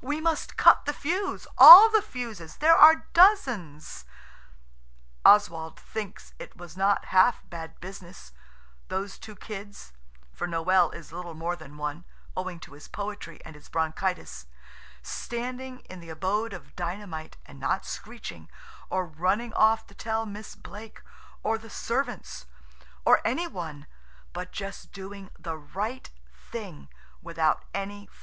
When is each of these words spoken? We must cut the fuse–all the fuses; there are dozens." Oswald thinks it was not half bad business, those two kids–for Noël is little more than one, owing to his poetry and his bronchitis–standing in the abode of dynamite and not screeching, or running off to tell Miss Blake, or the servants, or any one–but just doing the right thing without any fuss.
We 0.00 0.20
must 0.20 0.56
cut 0.56 0.84
the 0.84 0.92
fuse–all 0.92 1.90
the 1.90 2.02
fuses; 2.02 2.58
there 2.58 2.76
are 2.76 3.08
dozens." 3.14 4.04
Oswald 5.24 5.76
thinks 5.80 6.34
it 6.38 6.56
was 6.56 6.76
not 6.76 7.06
half 7.06 7.42
bad 7.50 7.80
business, 7.80 8.30
those 8.86 9.18
two 9.18 9.34
kids–for 9.34 10.46
Noël 10.46 10.94
is 10.94 11.10
little 11.12 11.34
more 11.34 11.56
than 11.56 11.76
one, 11.78 12.04
owing 12.36 12.60
to 12.60 12.74
his 12.74 12.86
poetry 12.86 13.40
and 13.44 13.56
his 13.56 13.68
bronchitis–standing 13.68 15.80
in 15.90 15.98
the 15.98 16.10
abode 16.10 16.52
of 16.52 16.76
dynamite 16.76 17.36
and 17.44 17.58
not 17.58 17.84
screeching, 17.84 18.48
or 18.88 19.04
running 19.04 19.52
off 19.52 19.88
to 19.88 19.96
tell 19.96 20.24
Miss 20.26 20.54
Blake, 20.54 21.02
or 21.42 21.58
the 21.58 21.68
servants, 21.68 22.46
or 23.04 23.20
any 23.24 23.48
one–but 23.48 24.52
just 24.52 24.92
doing 24.92 25.30
the 25.36 25.56
right 25.56 26.08
thing 26.32 26.88
without 27.20 27.64
any 27.74 28.06
fuss. 28.06 28.18